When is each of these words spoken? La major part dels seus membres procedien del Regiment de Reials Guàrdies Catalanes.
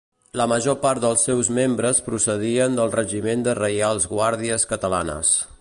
La 0.39 0.45
major 0.51 0.77
part 0.85 1.03
dels 1.03 1.25
seus 1.27 1.51
membres 1.57 2.01
procedien 2.07 2.81
del 2.81 2.95
Regiment 2.97 3.47
de 3.49 3.57
Reials 3.63 4.11
Guàrdies 4.15 4.71
Catalanes. 4.75 5.41